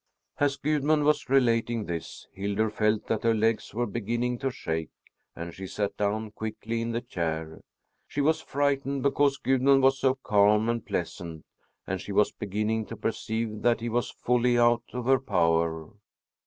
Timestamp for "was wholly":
13.89-14.57